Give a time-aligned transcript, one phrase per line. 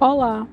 [0.00, 0.46] Olá,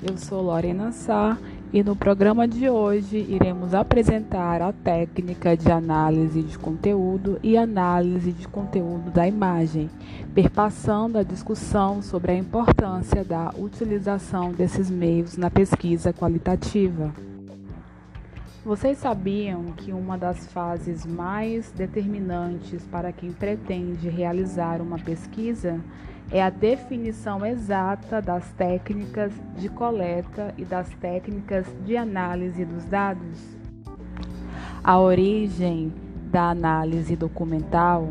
[0.00, 1.36] eu sou Lorena Sá
[1.72, 8.30] e no programa de hoje iremos apresentar a técnica de análise de conteúdo e análise
[8.30, 9.90] de conteúdo da imagem,
[10.32, 17.12] perpassando a discussão sobre a importância da utilização desses meios na pesquisa qualitativa.
[18.64, 25.80] Vocês sabiam que uma das fases mais determinantes para quem pretende realizar uma pesquisa
[26.40, 33.38] a definição exata das técnicas de coleta e das técnicas de análise dos dados.
[34.82, 35.92] A origem
[36.30, 38.08] da análise documental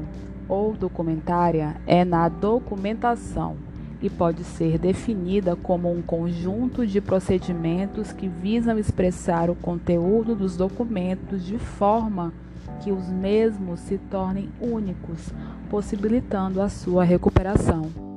[0.48, 3.58] ou documentária é na documentação
[4.02, 10.56] e pode ser definida como um conjunto de procedimentos que visam expressar o conteúdo dos
[10.56, 12.34] documentos de forma
[12.82, 15.32] que os mesmos se tornem únicos,
[15.70, 18.11] possibilitando a sua recuperação.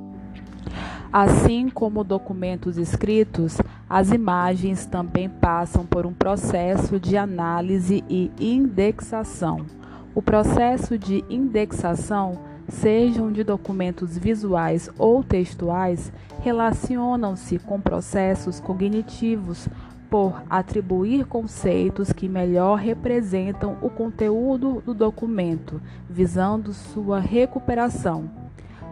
[1.17, 3.57] Assim como documentos escritos,
[3.89, 9.65] as imagens também passam por um processo de análise e indexação.
[10.13, 19.69] O processo de indexação, sejam de documentos visuais ou textuais, relacionam-se com processos cognitivos
[20.09, 28.44] por atribuir conceitos que melhor representam o conteúdo do documento, visando sua recuperação.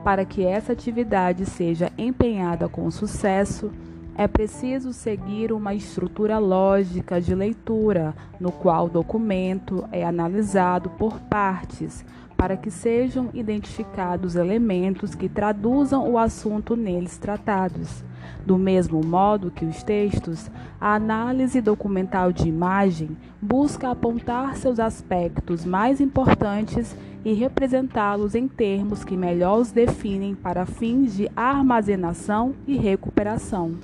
[0.04, 3.72] Para que essa atividade seja empenhada com sucesso,
[4.16, 11.20] é preciso seguir uma estrutura lógica de leitura, no qual o documento é analisado por
[11.22, 18.04] partes, para que sejam identificados elementos que traduzam o assunto neles tratados.
[18.46, 25.64] Do mesmo modo que os textos, a análise documental de imagem busca apontar seus aspectos
[25.64, 32.76] mais importantes e representá-los em termos que melhor os definem para fins de armazenação e
[32.76, 33.76] recuperação.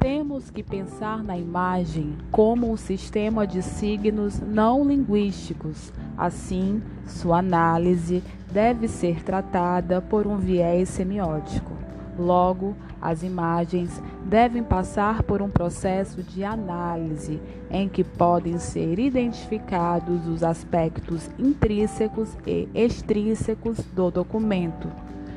[0.00, 5.92] Temos que pensar na imagem como um sistema de signos não linguísticos.
[6.16, 11.71] Assim, sua análise deve ser tratada por um viés semiótico.
[12.18, 17.40] Logo, as imagens devem passar por um processo de análise
[17.70, 24.88] em que podem ser identificados os aspectos intrínsecos e extrínsecos do documento,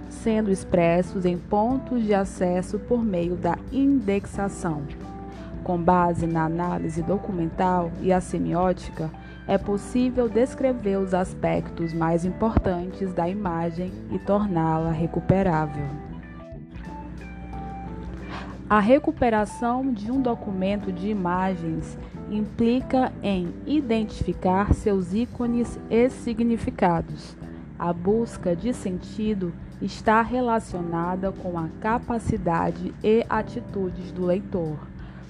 [0.10, 4.84] sendo expressos em pontos de acesso por meio da indexação.
[5.64, 9.10] Com base na análise documental e a semiótica,
[9.48, 16.05] é possível descrever os aspectos mais importantes da imagem e torná-la recuperável.
[18.68, 21.96] A recuperação de um documento de imagens
[22.32, 27.38] implica em identificar seus ícones e significados.
[27.78, 34.80] A busca de sentido está relacionada com a capacidade e atitudes do leitor.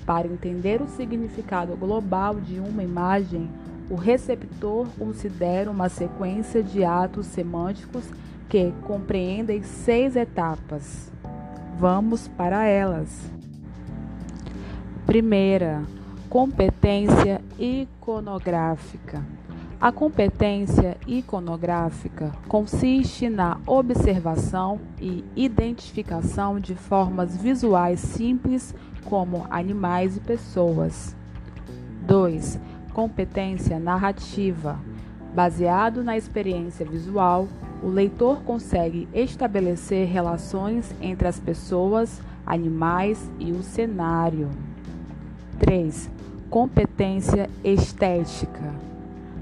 [0.05, 3.49] Para entender o significado global de uma imagem,
[3.89, 8.09] o receptor considera uma sequência de atos semânticos
[8.47, 11.13] que compreendem seis etapas.
[11.77, 13.29] Vamos para elas.
[15.05, 15.83] Primeira,
[16.29, 19.21] competência iconográfica.
[19.79, 30.21] A competência iconográfica consiste na observação e identificação de formas visuais simples como animais e
[30.21, 31.13] pessoas.
[32.07, 32.57] 2.
[32.93, 34.79] Competência narrativa.
[35.33, 37.49] Baseado na experiência visual,
[37.83, 44.49] o leitor consegue estabelecer relações entre as pessoas, animais e o cenário.
[45.59, 46.09] 3.
[46.49, 48.73] Competência estética.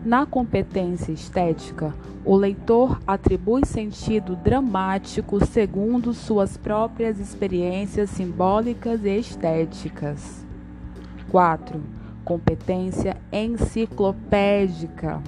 [0.06, 1.94] Na competência estética,
[2.26, 10.46] o leitor atribui sentido dramático segundo suas próprias experiências simbólicas e estéticas.
[11.30, 11.82] 4.
[12.24, 15.22] Competência enciclopédica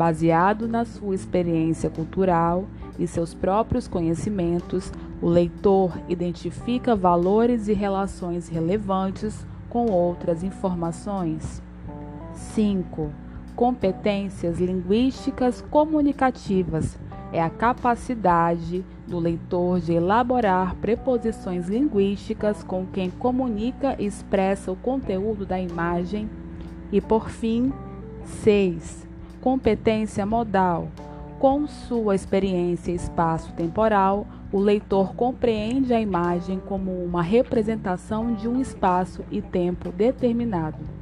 [0.00, 2.64] Baseado na sua experiência cultural
[2.98, 4.90] e seus próprios conhecimentos,
[5.20, 11.62] o leitor identifica valores e relações relevantes com outras informações.
[12.32, 13.10] 5.
[13.54, 16.98] Competências linguísticas comunicativas
[17.30, 24.76] é a capacidade do leitor de elaborar preposições linguísticas com quem comunica e expressa o
[24.76, 26.26] conteúdo da imagem.
[26.90, 27.70] E por fim,
[28.24, 29.09] 6
[29.40, 30.88] competência modal.
[31.38, 39.24] Com sua experiência espaço-temporal, o leitor compreende a imagem como uma representação de um espaço
[39.30, 40.99] e tempo determinado.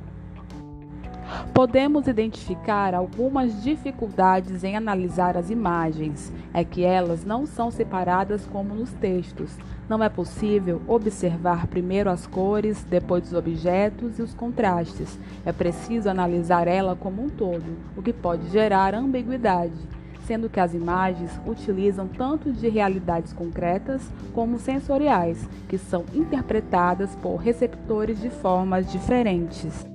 [1.53, 8.75] Podemos identificar algumas dificuldades em analisar as imagens, é que elas não são separadas como
[8.75, 9.57] nos textos.
[9.89, 15.19] Não é possível observar primeiro as cores, depois os objetos e os contrastes.
[15.45, 19.99] É preciso analisar ela como um todo, o que pode gerar ambiguidade
[20.29, 24.03] sendo que as imagens utilizam tanto de realidades concretas
[24.35, 29.87] como sensoriais, que são interpretadas por receptores de formas diferentes.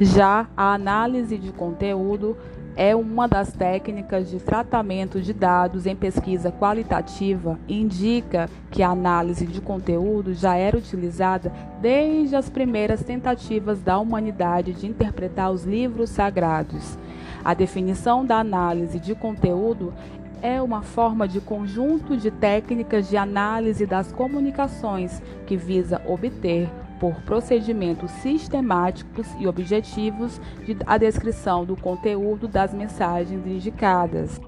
[0.00, 2.36] Já a análise de conteúdo
[2.74, 9.46] é uma das técnicas de tratamento de dados em pesquisa qualitativa indica que a análise
[9.46, 16.08] de conteúdo já era utilizada desde as primeiras tentativas da humanidade de interpretar os livros
[16.10, 16.96] sagrados.
[17.44, 19.92] A definição da análise de conteúdo
[20.40, 26.68] é uma forma de conjunto de técnicas de análise das comunicações que visa obter
[27.02, 34.40] por procedimentos sistemáticos e objetivos de, a descrição do conteúdo das mensagens indicadas.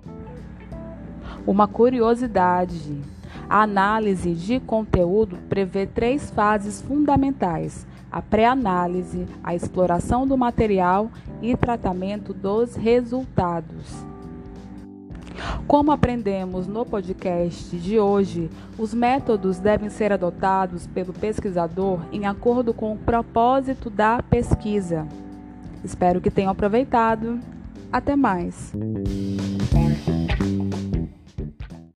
[1.45, 3.01] Uma curiosidade:
[3.51, 11.11] a análise de conteúdo prevê três fases fundamentais: a pré-análise, a exploração do material
[11.43, 14.14] e tratamento dos resultados.
[15.67, 22.75] Como aprendemos no podcast de hoje, os métodos devem ser adotados pelo pesquisador em acordo
[22.75, 25.07] com o propósito da pesquisa.
[25.83, 27.41] Espero que tenham aproveitado.
[27.91, 28.73] Até mais!